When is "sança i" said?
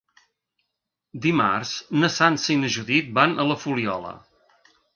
2.15-2.57